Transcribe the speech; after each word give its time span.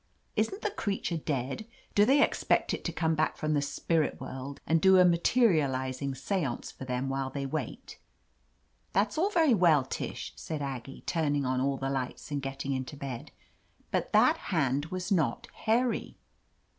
"Isn't 0.35 0.63
the 0.63 0.71
creature 0.71 1.17
dead? 1.17 1.67
Do 1.93 2.05
they 2.05 2.23
expect 2.23 2.73
it 2.73 2.83
to 2.85 2.91
come 2.91 3.13
back 3.13 3.37
from 3.37 3.53
the 3.53 3.61
spirit 3.61 4.19
world 4.19 4.59
and 4.65 4.81
do 4.81 4.97
a 4.97 5.05
materializing 5.05 6.15
seance 6.15 6.71
for 6.71 6.85
them 6.85 7.07
while 7.07 7.29
they 7.29 7.45
wait?" 7.45 7.99
"That's 8.93 9.19
all 9.19 9.29
very 9.29 9.53
well, 9.53 9.85
Tish," 9.85 10.33
said 10.35 10.59
Aggie, 10.63 11.03
turning 11.05 11.45
on 11.45 11.61
all 11.61 11.77
the 11.77 11.91
lights 11.91 12.31
and 12.31 12.41
getting 12.41 12.73
into 12.73 12.97
bed, 12.97 13.29
"but 13.91 14.11
that 14.11 14.37
hand 14.37 14.85
was 14.87 15.11
not 15.11 15.45
hairy." 15.53 16.17